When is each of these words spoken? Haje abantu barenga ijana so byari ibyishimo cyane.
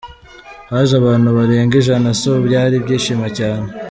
Haje 0.71 0.93
abantu 1.01 1.29
barenga 1.37 1.73
ijana 1.81 2.09
so 2.21 2.31
byari 2.45 2.73
ibyishimo 2.77 3.27
cyane. 3.37 3.67